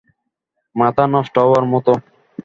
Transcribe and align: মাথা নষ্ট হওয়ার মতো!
মাথা 0.75 1.03
নষ্ট 1.13 1.35
হওয়ার 1.43 1.65
মতো! 1.73 1.93